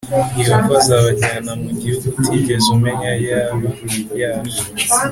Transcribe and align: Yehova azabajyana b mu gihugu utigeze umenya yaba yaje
Yehova 0.39 0.73
azabajyana 0.81 1.51
b 1.55 1.59
mu 1.63 1.71
gihugu 1.79 2.05
utigeze 2.19 2.67
umenya 2.75 3.09
yaba 3.27 3.67
yaje 4.19 4.61